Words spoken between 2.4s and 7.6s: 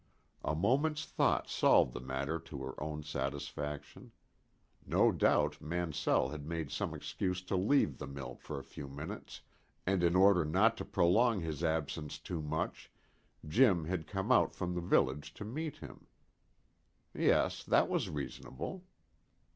her own satisfaction. No doubt Mansell had made some excuse to